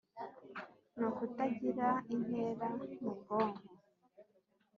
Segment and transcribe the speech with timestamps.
[0.95, 2.67] Ni ukutagira intera
[3.01, 3.63] mu bwonko